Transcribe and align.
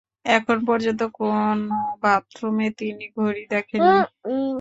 এখন 0.25 0.57
পর্যন্ত 0.67 1.01
কোনো 1.17 1.67
বাথরুমে 2.03 2.67
তিনি 2.79 3.05
ঘড়ি 3.17 3.43
দেখেন 3.49 3.81
নি। 3.85 3.99